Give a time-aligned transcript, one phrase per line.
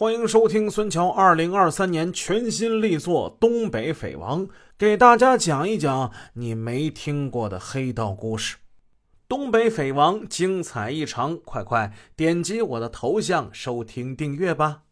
[0.00, 4.46] 欢迎收听孙桥二零二三年全新力作《东北匪王》，
[4.78, 8.56] 给大家讲一讲你没听过的黑道故事。
[9.28, 14.84] 《东北匪王》精彩异常，快快点击我的头像收听订阅吧。